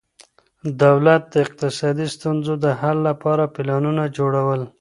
[0.83, 4.61] دولت د اقتصادي ستونزو د حل لپاره پلانونه جوړول.